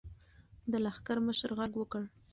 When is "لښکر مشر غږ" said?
0.83-1.71